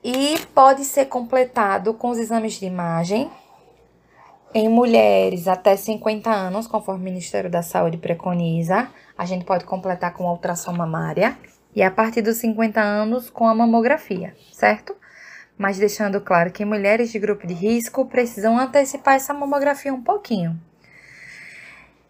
E 0.04 0.38
pode 0.54 0.84
ser 0.86 1.06
completado 1.06 1.94
com 1.94 2.10
os 2.10 2.18
exames 2.18 2.60
de 2.60 2.66
imagem 2.66 3.30
em 4.54 4.70
mulheres 4.70 5.48
até 5.48 5.76
50 5.76 6.30
anos, 6.30 6.68
conforme 6.68 7.02
o 7.02 7.06
Ministério 7.06 7.50
da 7.50 7.62
Saúde 7.62 7.98
preconiza. 7.98 8.88
A 9.18 9.26
gente 9.26 9.46
pode 9.46 9.66
completar 9.66 10.14
com 10.14 10.28
a 10.28 10.32
ultrassom 10.32 10.74
mamária 10.74 11.38
e 11.76 11.82
a 11.82 11.90
partir 11.90 12.22
dos 12.22 12.38
50 12.38 12.82
anos 12.82 13.30
com 13.30 13.48
a 13.48 13.56
mamografia, 13.56 14.36
certo? 14.52 14.96
Mas 15.58 15.78
deixando 15.78 16.20
claro 16.20 16.52
que 16.52 16.66
mulheres 16.66 17.12
de 17.12 17.20
grupo 17.20 17.46
de 17.46 17.54
risco 17.54 18.06
precisam 18.06 18.58
antecipar 18.58 19.16
essa 19.16 19.34
mamografia 19.34 19.94
um 19.94 20.02
pouquinho. 20.02 20.60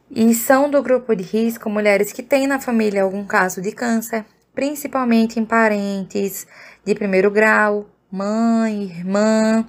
E 0.10 0.34
são 0.34 0.70
do 0.70 0.82
grupo 0.82 1.16
de 1.16 1.24
risco 1.24 1.70
mulheres 1.70 2.12
que 2.12 2.22
têm 2.22 2.46
na 2.46 2.60
família 2.60 3.04
algum 3.04 3.26
caso 3.26 3.62
de 3.62 3.72
câncer, 3.72 4.24
principalmente 4.54 5.40
em 5.40 5.46
parentes 5.46 6.46
de 6.86 6.94
primeiro 6.94 7.32
grau, 7.32 7.88
mãe, 8.12 8.84
irmã, 8.84 9.66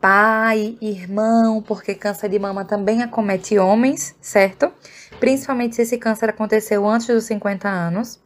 pai, 0.00 0.76
irmão, 0.80 1.62
porque 1.62 1.94
câncer 1.94 2.28
de 2.28 2.38
mama 2.38 2.64
também 2.64 3.02
acomete 3.02 3.58
homens, 3.58 4.16
certo? 4.20 4.72
Principalmente 5.20 5.76
se 5.76 5.82
esse 5.82 5.98
câncer 5.98 6.30
aconteceu 6.30 6.86
antes 6.86 7.06
dos 7.06 7.24
50 7.24 7.68
anos. 7.68 8.23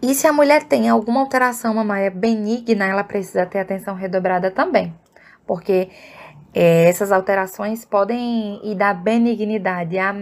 E 0.00 0.14
se 0.14 0.28
a 0.28 0.32
mulher 0.32 0.62
tem 0.62 0.88
alguma 0.88 1.20
alteração 1.20 1.74
mamária 1.74 2.10
benigna, 2.10 2.86
ela 2.86 3.02
precisa 3.02 3.44
ter 3.44 3.58
atenção 3.58 3.96
redobrada 3.96 4.48
também, 4.48 4.94
porque 5.44 5.90
é, 6.54 6.88
essas 6.88 7.10
alterações 7.10 7.84
podem 7.84 8.60
ir 8.62 8.76
da 8.76 8.94
benignidade 8.94 9.98
a, 9.98 10.14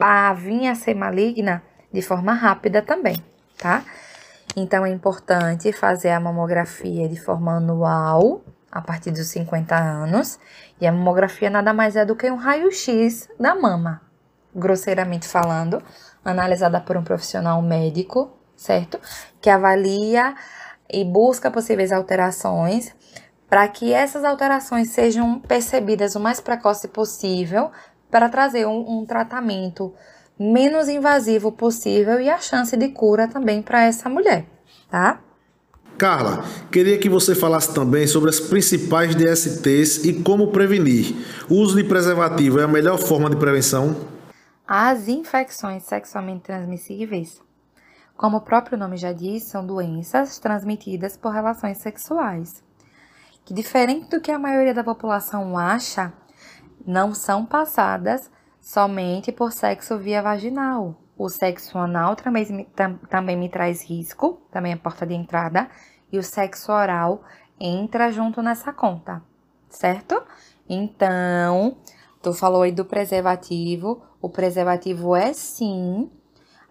a 0.00 0.32
vir 0.32 0.68
a 0.68 0.74
ser 0.74 0.94
maligna 0.94 1.62
de 1.92 2.00
forma 2.00 2.32
rápida 2.32 2.80
também, 2.80 3.22
tá? 3.58 3.84
Então 4.56 4.86
é 4.86 4.90
importante 4.90 5.70
fazer 5.70 6.10
a 6.10 6.18
mamografia 6.18 7.06
de 7.06 7.20
forma 7.20 7.56
anual, 7.56 8.42
a 8.72 8.80
partir 8.80 9.10
dos 9.10 9.26
50 9.28 9.76
anos, 9.76 10.40
e 10.80 10.86
a 10.86 10.92
mamografia 10.92 11.50
nada 11.50 11.74
mais 11.74 11.94
é 11.94 12.06
do 12.06 12.16
que 12.16 12.30
um 12.30 12.36
raio-x 12.36 13.28
da 13.38 13.54
mama, 13.54 14.00
grosseiramente 14.54 15.28
falando, 15.28 15.82
analisada 16.24 16.80
por 16.80 16.96
um 16.96 17.04
profissional 17.04 17.60
médico 17.60 18.43
certo? 18.56 18.98
Que 19.40 19.50
avalia 19.50 20.34
e 20.90 21.04
busca 21.04 21.50
possíveis 21.50 21.92
alterações 21.92 22.94
para 23.48 23.68
que 23.68 23.92
essas 23.92 24.24
alterações 24.24 24.90
sejam 24.90 25.38
percebidas 25.38 26.14
o 26.14 26.20
mais 26.20 26.40
precoce 26.40 26.88
possível 26.88 27.70
para 28.10 28.28
trazer 28.28 28.66
um, 28.66 28.98
um 28.98 29.06
tratamento 29.06 29.92
menos 30.38 30.88
invasivo 30.88 31.52
possível 31.52 32.20
e 32.20 32.28
a 32.28 32.38
chance 32.38 32.76
de 32.76 32.88
cura 32.88 33.28
também 33.28 33.62
para 33.62 33.84
essa 33.84 34.08
mulher, 34.08 34.44
tá? 34.90 35.20
Carla, 35.96 36.44
queria 36.72 36.98
que 36.98 37.08
você 37.08 37.36
falasse 37.36 37.72
também 37.72 38.06
sobre 38.06 38.28
as 38.28 38.40
principais 38.40 39.14
DSTs 39.14 40.04
e 40.04 40.12
como 40.22 40.48
prevenir. 40.48 41.14
O 41.48 41.54
uso 41.54 41.76
de 41.76 41.84
preservativo 41.84 42.58
é 42.58 42.64
a 42.64 42.68
melhor 42.68 42.98
forma 42.98 43.30
de 43.30 43.36
prevenção? 43.36 43.94
As 44.66 45.06
infecções 45.06 45.84
sexualmente 45.84 46.42
transmissíveis 46.42 47.40
como 48.16 48.38
o 48.38 48.40
próprio 48.40 48.78
nome 48.78 48.96
já 48.96 49.12
diz, 49.12 49.44
são 49.44 49.66
doenças 49.66 50.38
transmitidas 50.38 51.16
por 51.16 51.32
relações 51.32 51.78
sexuais, 51.78 52.62
que, 53.44 53.52
diferente 53.52 54.08
do 54.08 54.20
que 54.20 54.30
a 54.30 54.38
maioria 54.38 54.72
da 54.72 54.84
população 54.84 55.58
acha, 55.58 56.12
não 56.86 57.12
são 57.14 57.44
passadas 57.44 58.30
somente 58.60 59.32
por 59.32 59.52
sexo 59.52 59.98
via 59.98 60.22
vaginal. 60.22 60.96
O 61.16 61.28
sexo 61.28 61.78
anal 61.78 62.16
também, 62.16 62.68
também 63.08 63.36
me 63.36 63.48
traz 63.48 63.82
risco, 63.82 64.42
também 64.50 64.72
é 64.72 64.76
porta 64.76 65.06
de 65.06 65.14
entrada, 65.14 65.68
e 66.10 66.18
o 66.18 66.22
sexo 66.22 66.72
oral 66.72 67.22
entra 67.58 68.10
junto 68.10 68.42
nessa 68.42 68.72
conta, 68.72 69.22
certo? 69.68 70.22
Então, 70.68 71.76
tu 72.22 72.32
falou 72.32 72.62
aí 72.62 72.72
do 72.72 72.84
preservativo. 72.84 74.02
O 74.20 74.28
preservativo 74.28 75.14
é 75.14 75.32
sim 75.32 76.10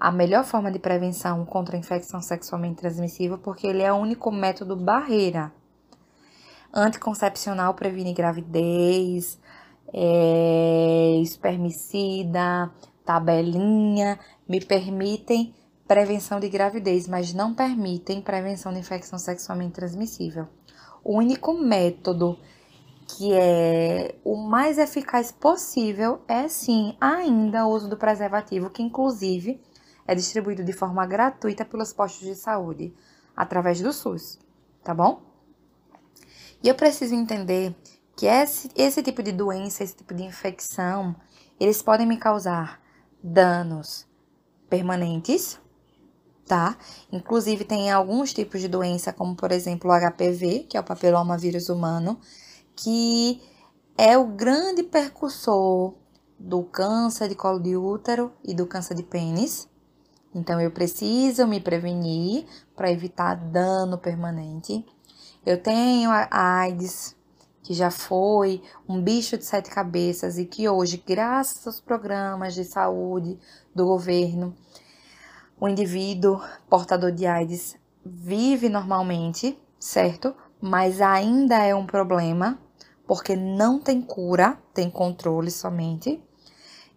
a 0.04 0.12
melhor 0.12 0.44
forma 0.44 0.70
de 0.70 0.80
prevenção 0.80 1.46
contra 1.46 1.78
a 1.78 1.80
infecção 1.80 2.22
sexualmente 2.22 2.76
transmissível, 2.76 3.38
porque 3.38 3.66
ele 3.66 3.82
é 3.82 3.94
o 3.94 3.96
único 3.96 4.30
método 4.34 4.76
barreira. 4.76 5.50
Anticoncepcional 6.74 7.74
previne 7.74 8.14
gravidez, 8.14 9.40
é, 9.94 11.20
espermicida, 11.22 12.70
tabelinha, 13.06 14.20
me 14.46 14.60
permitem 14.60 15.56
prevenção 15.88 16.38
de 16.38 16.50
gravidez, 16.50 17.08
mas 17.08 17.34
não 17.34 17.54
permitem 17.54 18.20
prevenção 18.20 18.74
de 18.74 18.80
infecção 18.80 19.18
sexualmente 19.18 19.72
transmissível. 19.72 20.50
O 21.02 21.16
único 21.16 21.54
método 21.54 22.38
que 23.08 23.32
é 23.32 24.16
o 24.26 24.36
mais 24.36 24.78
eficaz 24.78 25.32
possível 25.32 26.20
é 26.28 26.50
sim 26.50 26.98
ainda 27.00 27.66
o 27.66 27.70
uso 27.70 27.90
do 27.90 27.96
preservativo, 27.96 28.70
que 28.70 28.84
inclusive 28.84 29.62
é 30.08 30.16
distribuído 30.16 30.64
de 30.64 30.74
forma 30.74 31.06
gratuita 31.06 31.66
pelos 31.66 31.94
postos 31.94 32.28
de 32.28 32.36
saúde, 32.36 32.94
através 33.36 33.82
do 33.82 33.92
SUS, 33.92 34.40
tá 34.84 34.94
bom? 34.94 35.22
E 36.64 36.70
eu 36.70 36.76
preciso 36.76 37.14
entender 37.14 37.76
que 38.16 38.26
esse, 38.26 38.70
esse 38.76 39.02
tipo 39.02 39.22
de 39.22 39.32
doença, 39.32 39.84
esse 39.84 39.96
tipo 39.96 40.14
de 40.14 40.24
infecção, 40.24 41.16
eles 41.60 41.82
podem 41.82 42.06
me 42.06 42.18
causar 42.18 42.82
danos 43.22 44.08
permanentes, 44.70 45.60
tá? 46.48 46.78
Inclusive, 47.12 47.64
tem 47.64 47.92
alguns 47.92 48.34
tipos 48.34 48.62
de 48.62 48.68
doença, 48.68 49.14
como 49.14 49.36
por 49.36 49.52
exemplo 49.52 49.90
o 49.90 49.94
HPV, 49.94 50.68
que 50.70 50.78
é 50.78 50.80
o 50.80 50.84
papiloma 50.84 51.38
vírus 51.38 51.70
humano, 51.70 52.20
que 52.76 53.42
é 53.98 54.18
o 54.18 54.28
grande 54.28 54.84
percussor 54.84 55.96
do 56.38 56.64
câncer 56.64 57.30
de 57.30 57.36
colo 57.36 57.60
de 57.60 57.78
útero 57.78 58.32
e 58.44 58.54
do 58.54 58.66
câncer 58.68 58.96
de 58.96 59.04
pênis, 59.04 59.70
então 60.34 60.60
eu 60.60 60.72
preciso 60.72 61.48
me 61.48 61.60
prevenir 61.60 62.46
para 62.76 62.92
evitar 62.92 63.36
dano 63.36 63.98
permanente. 63.98 64.86
Eu 65.46 65.62
tenho 65.62 66.10
a 66.10 66.28
AIDS, 66.32 67.16
que 67.62 67.74
já 67.74 67.92
foi 67.92 68.62
um 68.88 69.02
bicho 69.02 69.38
de 69.38 69.46
sete 69.46 69.70
cabeças 69.70 70.38
e 70.38 70.46
que 70.46 70.68
hoje, 70.68 71.02
graças 71.06 71.66
aos 71.66 71.80
programas 71.80 72.54
de 72.54 72.64
saúde 72.64 73.40
do 73.74 73.86
governo, 73.86 74.56
o 75.60 75.68
indivíduo 75.68 76.42
portador 76.70 77.12
de 77.12 77.26
AIDS 77.26 77.76
vive 78.06 78.68
normalmente, 78.68 79.58
certo? 79.80 80.36
Mas 80.60 81.02
ainda 81.02 81.58
é 81.64 81.74
um 81.74 81.86
problema, 81.86 82.60
porque 83.06 83.36
não 83.36 83.80
tem 83.80 84.02
cura, 84.02 84.58
tem 84.74 84.90
controle 84.90 85.52
somente. 85.52 86.22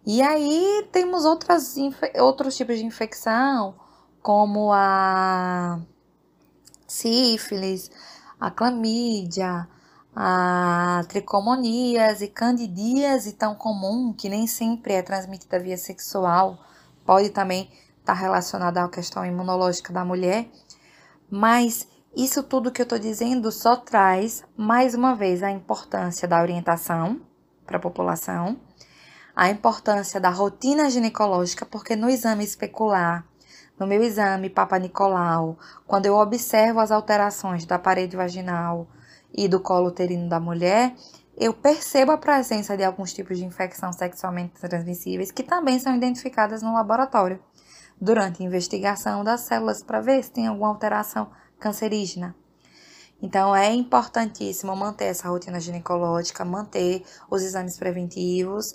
E 0.09 0.21
aí 0.21 0.87
temos 0.89 1.25
outras, 1.25 1.75
outros 2.17 2.55
tipos 2.55 2.77
de 2.77 2.85
infecção, 2.85 3.75
como 4.21 4.71
a 4.71 5.81
sífilis, 6.87 7.91
a 8.39 8.49
clamídia, 8.49 9.67
a 10.15 11.03
tricomoníase, 11.09 12.29
candidíase 12.29 13.33
tão 13.33 13.53
comum, 13.53 14.13
que 14.13 14.29
nem 14.29 14.47
sempre 14.47 14.93
é 14.93 15.01
transmitida 15.01 15.59
via 15.59 15.77
sexual, 15.77 16.57
pode 17.05 17.31
também 17.31 17.63
estar 17.99 18.05
tá 18.05 18.13
relacionada 18.13 18.81
à 18.81 18.87
questão 18.87 19.25
imunológica 19.25 19.91
da 19.91 20.05
mulher, 20.05 20.49
mas 21.29 21.85
isso 22.15 22.41
tudo 22.43 22.71
que 22.71 22.81
eu 22.81 22.85
estou 22.85 22.97
dizendo 22.97 23.51
só 23.51 23.75
traz, 23.75 24.41
mais 24.55 24.95
uma 24.95 25.15
vez, 25.15 25.43
a 25.43 25.51
importância 25.51 26.25
da 26.29 26.41
orientação 26.41 27.19
para 27.65 27.75
a 27.75 27.81
população, 27.81 28.57
a 29.37 29.51
importância 29.51 30.19
da 30.19 30.31
rotina 30.31 30.89
ginecológica, 30.89 31.63
porque 31.63 31.95
no 31.95 32.09
exame 32.09 32.43
especular 32.43 33.23
no 33.79 33.85
meu 33.85 34.01
exame 34.01 34.49
Papa 34.49 34.79
Nicolau, 34.79 35.59
quando 35.85 36.07
eu 36.07 36.15
observo 36.15 36.79
as 36.79 36.89
alterações 36.89 37.63
da 37.63 37.77
parede 37.77 38.17
vaginal 38.17 38.87
e 39.31 39.47
do 39.47 39.59
colo 39.59 39.89
uterino 39.89 40.27
da 40.27 40.39
mulher, 40.39 40.95
eu 41.37 41.53
percebo 41.53 42.11
a 42.11 42.17
presença 42.17 42.75
de 42.75 42.83
alguns 42.83 43.13
tipos 43.13 43.37
de 43.37 43.45
infecção 43.45 43.93
sexualmente 43.93 44.59
transmissíveis 44.59 45.29
que 45.29 45.43
também 45.43 45.77
são 45.77 45.95
identificadas 45.95 46.63
no 46.63 46.73
laboratório 46.73 47.39
durante 48.01 48.41
a 48.41 48.45
investigação 48.47 49.23
das 49.23 49.41
células 49.41 49.83
para 49.83 50.01
ver 50.01 50.23
se 50.23 50.31
tem 50.31 50.47
alguma 50.47 50.69
alteração 50.69 51.29
cancerígena. 51.59 52.35
Então 53.21 53.55
é 53.55 53.71
importantíssimo 53.71 54.75
manter 54.75 55.05
essa 55.05 55.29
rotina 55.29 55.59
ginecológica, 55.59 56.43
manter 56.43 57.03
os 57.29 57.43
exames 57.43 57.77
preventivos 57.77 58.73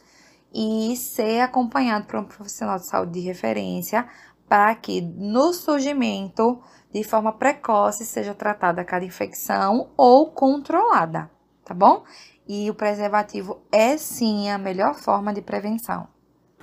e 0.54 0.94
ser 0.96 1.40
acompanhado 1.40 2.06
por 2.06 2.18
um 2.18 2.24
profissional 2.24 2.78
de 2.78 2.86
saúde 2.86 3.12
de 3.12 3.20
referência 3.20 4.06
para 4.48 4.74
que 4.74 5.00
no 5.00 5.52
surgimento, 5.52 6.60
de 6.92 7.02
forma 7.02 7.32
precoce, 7.32 8.04
seja 8.04 8.34
tratada 8.34 8.84
cada 8.84 9.04
infecção 9.04 9.90
ou 9.96 10.30
controlada, 10.30 11.30
tá 11.64 11.72
bom? 11.72 12.04
E 12.46 12.68
o 12.68 12.74
preservativo 12.74 13.62
é 13.72 13.96
sim 13.96 14.50
a 14.50 14.58
melhor 14.58 14.94
forma 14.94 15.32
de 15.32 15.40
prevenção. 15.40 16.06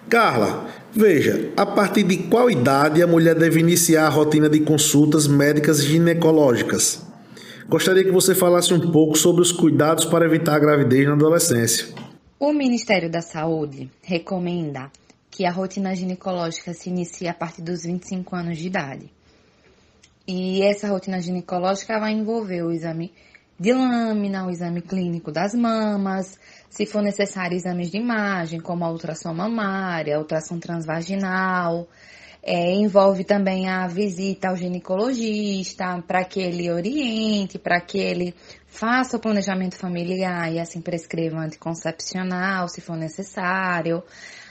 Carla, 0.08 0.68
veja, 0.92 1.52
a 1.58 1.66
partir 1.66 2.04
de 2.04 2.18
qual 2.18 2.50
idade 2.50 3.02
a 3.02 3.08
mulher 3.08 3.36
deve 3.36 3.60
iniciar 3.60 4.06
a 4.06 4.10
rotina 4.10 4.50
de 4.50 4.60
consultas 4.60 5.28
médicas 5.28 5.84
ginecológicas? 5.84 7.06
Gostaria 7.68 8.04
que 8.04 8.12
você 8.12 8.34
falasse 8.34 8.74
um 8.74 8.92
pouco 8.92 9.16
sobre 9.16 9.42
os 9.42 9.52
cuidados 9.52 10.06
para 10.06 10.26
evitar 10.26 10.56
a 10.56 10.60
gravidez 10.60 11.06
na 11.06 11.14
adolescência. 11.14 11.88
O 12.42 12.54
Ministério 12.54 13.12
da 13.12 13.20
Saúde 13.20 13.92
recomenda 14.02 14.90
que 15.30 15.46
a 15.46 15.52
rotina 15.52 15.94
ginecológica 15.94 16.74
se 16.74 16.90
inicie 16.90 17.28
a 17.28 17.34
partir 17.34 17.62
dos 17.62 17.84
25 17.84 18.34
anos 18.34 18.58
de 18.58 18.68
idade. 18.68 19.12
E 20.26 20.62
essa 20.62 20.88
rotina 20.88 21.20
ginecológica 21.20 22.00
vai 22.00 22.14
envolver 22.14 22.64
o 22.64 22.72
exame 22.72 23.14
de 23.60 23.74
lâmina, 23.74 24.46
o 24.46 24.50
exame 24.50 24.82
clínico 24.82 25.34
das 25.34 25.54
mamas, 25.54 26.40
se 26.70 26.86
for 26.86 27.02
necessário, 27.02 27.58
exames 27.58 27.92
de 27.92 27.98
imagem, 27.98 28.62
como 28.62 28.86
a 28.86 28.90
ultrassom 28.90 29.34
mamária, 29.34 30.16
a 30.16 30.20
ultrassom 30.20 30.60
transvaginal. 30.60 31.90
É, 32.52 32.74
envolve 32.74 33.24
também 33.24 33.70
a 33.70 33.86
visita 33.86 34.50
ao 34.50 34.58
ginecologista 34.58 36.04
para 36.08 36.26
que 36.26 36.40
ele 36.40 36.72
oriente, 36.72 37.60
para 37.60 37.80
que 37.80 38.00
ele 38.00 38.34
faça 38.66 39.18
o 39.18 39.20
planejamento 39.20 39.76
familiar 39.76 40.52
e 40.52 40.60
assim 40.60 40.82
prescreva 40.82 41.38
anticoncepcional, 41.38 42.68
se 42.68 42.82
for 42.82 42.98
necessário, 42.98 44.02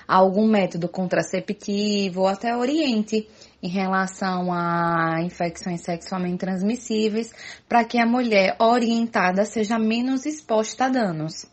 algum 0.06 0.46
método 0.48 0.88
contraceptivo, 0.88 2.20
ou 2.20 2.28
até 2.28 2.56
oriente 2.56 3.28
em 3.60 3.68
relação 3.68 4.52
a 4.52 5.20
infecções 5.20 5.80
sexualmente 5.80 6.38
transmissíveis, 6.38 7.32
para 7.68 7.84
que 7.84 7.98
a 7.98 8.06
mulher 8.06 8.54
orientada 8.60 9.44
seja 9.44 9.76
menos 9.76 10.24
exposta 10.24 10.84
a 10.84 10.88
danos. 10.88 11.46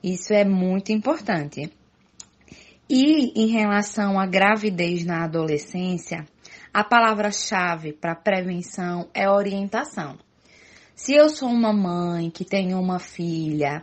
Isso 0.00 0.32
é 0.32 0.44
muito 0.44 0.92
importante. 0.92 1.72
E 2.88 3.32
em 3.34 3.48
relação 3.48 4.18
à 4.18 4.26
gravidez 4.26 5.04
na 5.04 5.24
adolescência, 5.24 6.24
a 6.72 6.84
palavra-chave 6.84 7.92
para 7.92 8.14
prevenção 8.14 9.08
é 9.12 9.28
orientação. 9.28 10.16
Se 10.94 11.14
eu 11.14 11.28
sou 11.28 11.48
uma 11.48 11.72
mãe 11.72 12.30
que 12.30 12.44
tem 12.44 12.74
uma 12.74 13.00
filha 13.00 13.82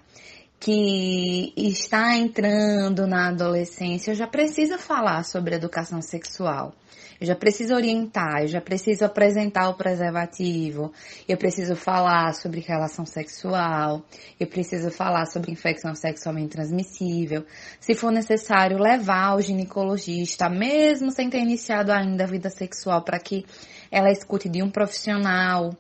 que 0.64 1.52
está 1.58 2.16
entrando 2.16 3.06
na 3.06 3.28
adolescência, 3.28 4.16
já 4.16 4.26
preciso 4.26 4.78
falar 4.78 5.26
sobre 5.26 5.56
educação 5.56 6.02
sexual. 6.02 6.74
Eu 7.20 7.28
já 7.28 7.36
preciso 7.36 7.76
orientar, 7.76 8.44
eu 8.44 8.48
já 8.48 8.62
preciso 8.62 9.04
apresentar 9.04 9.68
o 9.68 9.74
preservativo, 9.74 10.94
eu 11.28 11.36
preciso 11.38 11.76
falar 11.76 12.34
sobre 12.34 12.62
relação 12.62 13.06
sexual, 13.06 14.04
eu 14.40 14.48
preciso 14.48 14.90
falar 14.90 15.26
sobre 15.26 15.52
infecção 15.52 15.94
sexualmente 15.96 16.52
transmissível. 16.52 17.46
Se 17.82 17.94
for 17.94 18.12
necessário, 18.12 18.78
levar 18.78 19.32
ao 19.32 19.42
ginecologista, 19.42 20.48
mesmo 20.48 21.12
sem 21.12 21.30
ter 21.30 21.40
iniciado 21.40 21.92
ainda 21.92 22.24
a 22.24 22.28
vida 22.28 22.50
sexual, 22.50 23.02
para 23.02 23.20
que 23.20 23.46
ela 23.92 24.10
escute 24.10 24.48
de 24.48 24.64
um 24.64 24.72
profissional 24.72 25.76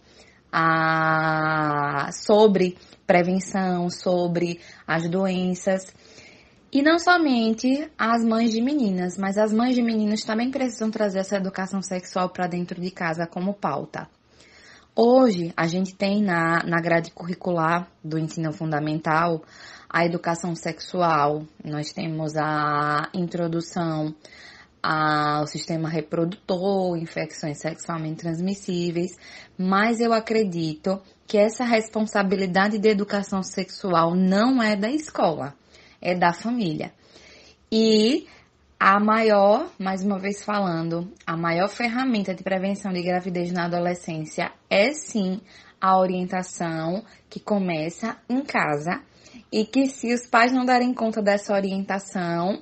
a, 0.53 2.11
sobre 2.11 2.77
prevenção, 3.07 3.89
sobre 3.89 4.59
as 4.87 5.09
doenças. 5.09 5.91
E 6.71 6.81
não 6.81 6.99
somente 6.99 7.89
as 7.97 8.23
mães 8.23 8.51
de 8.51 8.61
meninas, 8.61 9.17
mas 9.17 9.37
as 9.37 9.51
mães 9.51 9.75
de 9.75 9.81
meninos 9.81 10.21
também 10.21 10.51
precisam 10.51 10.91
trazer 10.91 11.19
essa 11.19 11.37
educação 11.37 11.81
sexual 11.81 12.29
para 12.29 12.47
dentro 12.47 12.79
de 12.79 12.91
casa 12.91 13.25
como 13.25 13.53
pauta. 13.53 14.07
Hoje, 14.95 15.51
a 15.57 15.65
gente 15.65 15.95
tem 15.95 16.21
na, 16.21 16.63
na 16.63 16.79
grade 16.79 17.11
curricular 17.11 17.87
do 18.03 18.19
ensino 18.19 18.53
fundamental 18.53 19.41
a 19.89 20.05
educação 20.05 20.55
sexual, 20.55 21.43
nós 21.63 21.91
temos 21.93 22.35
a 22.35 23.09
introdução 23.13 24.13
ao 24.83 25.47
sistema 25.47 25.87
reprodutor, 25.87 26.97
infecções 26.97 27.57
sexualmente 27.57 28.17
transmissíveis, 28.17 29.17
mas 29.57 30.01
eu 30.01 30.11
acredito 30.11 31.01
que 31.25 31.37
essa 31.37 31.63
responsabilidade 31.63 32.77
de 32.77 32.89
educação 32.89 33.41
sexual 33.41 34.13
não 34.13 34.61
é 34.61 34.75
da 34.75 34.91
escola 34.91 35.55
é 36.03 36.13
da 36.13 36.33
família. 36.33 36.91
E 37.71 38.27
a 38.77 38.99
maior, 38.99 39.71
mais 39.79 40.03
uma 40.03 40.19
vez 40.19 40.43
falando, 40.43 41.09
a 41.25 41.37
maior 41.37 41.69
ferramenta 41.69 42.35
de 42.35 42.43
prevenção 42.43 42.91
de 42.91 43.01
gravidez 43.01 43.51
na 43.51 43.65
adolescência 43.65 44.51
é 44.69 44.91
sim 44.91 45.39
a 45.79 45.97
orientação 45.97 47.03
que 47.29 47.39
começa 47.39 48.17
em 48.29 48.41
casa 48.41 49.01
e 49.51 49.65
que 49.65 49.87
se 49.87 50.13
os 50.13 50.27
pais 50.27 50.51
não 50.51 50.65
darem 50.65 50.93
conta 50.93 51.21
dessa 51.21 51.53
orientação, 51.53 52.61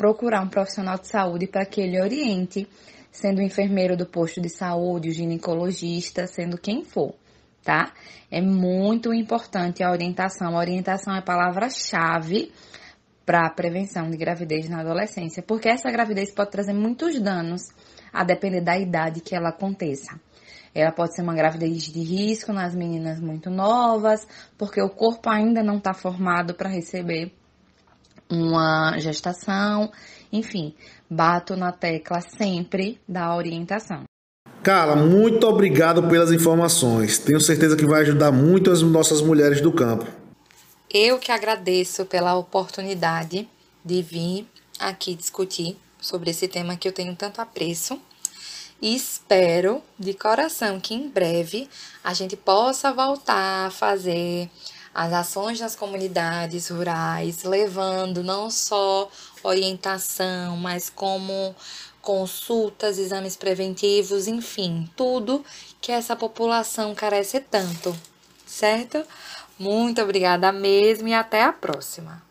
procurar 0.00 0.40
um 0.40 0.48
profissional 0.48 0.98
de 0.98 1.08
saúde 1.08 1.46
para 1.46 1.66
que 1.66 1.78
ele 1.78 2.00
oriente, 2.00 2.66
sendo 3.12 3.40
o 3.40 3.42
enfermeiro 3.42 3.98
do 3.98 4.06
posto 4.06 4.40
de 4.40 4.48
saúde, 4.48 5.10
o 5.10 5.12
ginecologista, 5.12 6.26
sendo 6.26 6.56
quem 6.56 6.82
for, 6.82 7.14
tá? 7.62 7.92
É 8.30 8.40
muito 8.40 9.12
importante 9.12 9.82
a 9.82 9.90
orientação. 9.90 10.56
A 10.56 10.58
orientação 10.58 11.14
é 11.14 11.20
palavra-chave 11.20 12.50
para 13.26 13.46
a 13.46 13.50
prevenção 13.50 14.08
de 14.08 14.16
gravidez 14.16 14.70
na 14.70 14.80
adolescência, 14.80 15.42
porque 15.42 15.68
essa 15.68 15.90
gravidez 15.90 16.32
pode 16.32 16.50
trazer 16.50 16.72
muitos 16.72 17.20
danos, 17.20 17.60
a 18.10 18.24
depender 18.24 18.62
da 18.62 18.78
idade 18.78 19.20
que 19.20 19.36
ela 19.36 19.50
aconteça. 19.50 20.18
Ela 20.74 20.92
pode 20.92 21.14
ser 21.14 21.20
uma 21.20 21.34
gravidez 21.34 21.82
de 21.82 22.00
risco 22.00 22.54
nas 22.54 22.74
meninas 22.74 23.20
muito 23.20 23.50
novas, 23.50 24.26
porque 24.56 24.80
o 24.80 24.88
corpo 24.88 25.28
ainda 25.28 25.62
não 25.62 25.76
está 25.76 25.92
formado 25.92 26.54
para 26.54 26.70
receber 26.70 27.34
uma 28.30 28.98
gestação. 28.98 29.90
Enfim, 30.32 30.74
bato 31.08 31.56
na 31.56 31.72
tecla 31.72 32.20
sempre 32.20 33.00
da 33.08 33.34
orientação. 33.34 34.04
Carla, 34.62 34.94
muito 34.94 35.46
obrigado 35.46 36.02
pelas 36.08 36.30
informações. 36.30 37.18
Tenho 37.18 37.40
certeza 37.40 37.76
que 37.76 37.86
vai 37.86 38.02
ajudar 38.02 38.30
muito 38.30 38.70
as 38.70 38.82
nossas 38.82 39.22
mulheres 39.22 39.60
do 39.60 39.72
campo. 39.72 40.06
Eu 40.92 41.18
que 41.18 41.32
agradeço 41.32 42.04
pela 42.04 42.36
oportunidade 42.36 43.48
de 43.84 44.02
vir 44.02 44.46
aqui 44.78 45.14
discutir 45.14 45.76
sobre 46.00 46.30
esse 46.30 46.46
tema 46.46 46.76
que 46.76 46.86
eu 46.86 46.92
tenho 46.92 47.14
tanto 47.16 47.40
apreço. 47.40 47.98
E 48.82 48.96
espero 48.96 49.82
de 49.98 50.14
coração 50.14 50.80
que 50.80 50.94
em 50.94 51.08
breve 51.08 51.68
a 52.02 52.14
gente 52.14 52.36
possa 52.36 52.92
voltar 52.92 53.66
a 53.66 53.70
fazer 53.70 54.50
as 54.94 55.12
ações 55.12 55.60
nas 55.60 55.76
comunidades 55.76 56.68
rurais, 56.68 57.44
levando 57.44 58.22
não 58.22 58.50
só 58.50 59.10
orientação, 59.42 60.56
mas 60.56 60.90
como 60.90 61.54
consultas, 62.02 62.98
exames 62.98 63.36
preventivos, 63.36 64.26
enfim, 64.26 64.88
tudo 64.96 65.44
que 65.80 65.92
essa 65.92 66.16
população 66.16 66.94
carece 66.94 67.40
tanto, 67.40 67.94
certo? 68.46 69.02
Muito 69.58 70.00
obrigada 70.00 70.50
mesmo 70.50 71.08
e 71.08 71.14
até 71.14 71.44
a 71.44 71.52
próxima. 71.52 72.22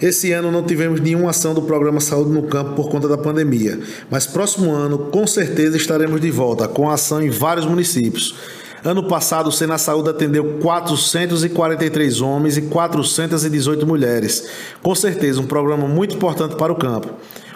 Esse 0.00 0.32
ano 0.32 0.50
não 0.50 0.64
tivemos 0.64 1.00
nenhuma 1.00 1.30
ação 1.30 1.54
do 1.54 1.62
programa 1.62 2.00
Saúde 2.00 2.30
no 2.30 2.48
Campo 2.48 2.74
por 2.74 2.90
conta 2.90 3.08
da 3.08 3.16
pandemia, 3.16 3.80
mas 4.10 4.26
próximo 4.26 4.72
ano 4.72 5.10
com 5.10 5.26
certeza 5.26 5.76
estaremos 5.76 6.20
de 6.20 6.30
volta 6.30 6.66
com 6.66 6.90
ação 6.90 7.22
em 7.22 7.30
vários 7.30 7.64
municípios. 7.64 8.34
Ano 8.84 9.02
passado, 9.02 9.48
o 9.48 9.52
Sena 9.52 9.78
Saúde 9.78 10.10
atendeu 10.10 10.58
443 10.60 12.20
homens 12.20 12.58
e 12.58 12.62
418 12.62 13.86
mulheres. 13.86 14.46
Com 14.82 14.94
certeza, 14.94 15.40
um 15.40 15.46
programa 15.46 15.88
muito 15.88 16.14
importante 16.14 16.54
para 16.54 16.70
o 16.70 16.76
campo. 16.76 17.08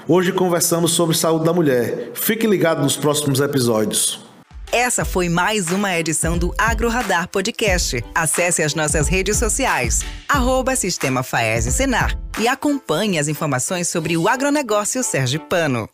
Hoje 0.09 0.33
conversamos 0.33 0.93
sobre 0.93 1.15
saúde 1.15 1.45
da 1.45 1.53
mulher. 1.53 2.13
Fique 2.15 2.47
ligado 2.47 2.83
nos 2.83 2.97
próximos 2.97 3.41
episódios. 3.41 4.27
Essa 4.73 5.05
foi 5.05 5.29
mais 5.29 5.71
uma 5.71 5.99
edição 5.99 6.39
do 6.39 6.55
Agro 6.57 6.89
Radar 6.89 7.29
Podcast. 7.29 8.03
Acesse 8.15 8.63
as 8.63 8.75
nossas 8.75 9.07
redes 9.07 9.37
sociais, 9.37 10.03
arroba 10.27 10.77
Sistema 10.77 11.23
Faese 11.23 11.71
Senar 11.71 12.19
e 12.39 12.49
acompanhe 12.49 13.19
as 13.19 13.29
informações 13.29 13.89
sobre 13.89 14.17
o 14.17 14.29
agronegócio 14.29 15.03
sergipano. 15.03 15.89